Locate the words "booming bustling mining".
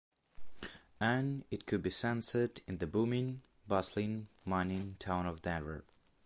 2.87-4.95